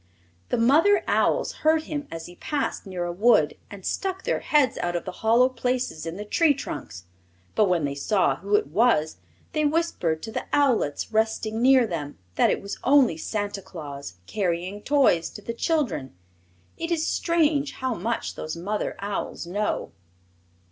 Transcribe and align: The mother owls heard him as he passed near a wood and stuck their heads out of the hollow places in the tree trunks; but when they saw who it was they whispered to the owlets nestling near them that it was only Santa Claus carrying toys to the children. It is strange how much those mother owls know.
The 0.49 0.57
mother 0.57 1.03
owls 1.07 1.51
heard 1.61 1.83
him 1.83 2.07
as 2.09 2.25
he 2.25 2.35
passed 2.37 2.87
near 2.87 3.05
a 3.05 3.11
wood 3.11 3.55
and 3.69 3.85
stuck 3.85 4.23
their 4.23 4.39
heads 4.39 4.79
out 4.79 4.95
of 4.95 5.05
the 5.05 5.11
hollow 5.21 5.47
places 5.47 6.07
in 6.07 6.17
the 6.17 6.25
tree 6.25 6.55
trunks; 6.55 7.03
but 7.53 7.69
when 7.69 7.85
they 7.85 7.93
saw 7.93 8.37
who 8.37 8.55
it 8.55 8.65
was 8.65 9.17
they 9.51 9.63
whispered 9.63 10.23
to 10.23 10.31
the 10.31 10.47
owlets 10.51 11.11
nestling 11.13 11.61
near 11.61 11.85
them 11.85 12.17
that 12.33 12.49
it 12.49 12.63
was 12.63 12.79
only 12.83 13.15
Santa 13.15 13.61
Claus 13.61 14.15
carrying 14.25 14.81
toys 14.81 15.29
to 15.29 15.41
the 15.43 15.53
children. 15.53 16.15
It 16.77 16.89
is 16.89 17.05
strange 17.05 17.73
how 17.73 17.93
much 17.93 18.33
those 18.33 18.57
mother 18.57 18.95
owls 18.99 19.45
know. 19.45 19.91